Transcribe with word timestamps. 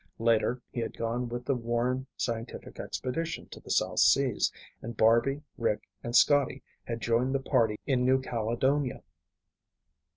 Later, 0.17 0.59
he 0.71 0.79
had 0.79 0.97
gone 0.97 1.29
with 1.29 1.45
the 1.45 1.53
Warren 1.53 2.07
scientific 2.17 2.79
expedition 2.79 3.47
to 3.49 3.59
the 3.59 3.69
South 3.69 3.99
Seas, 3.99 4.51
and 4.81 4.97
Barby, 4.97 5.43
Rick, 5.59 5.87
and 6.03 6.15
Scotty 6.15 6.63
had 6.85 7.01
joined 7.01 7.35
the 7.35 7.39
party 7.39 7.79
in 7.85 8.03
New 8.03 8.19
Caledonia. 8.19 9.03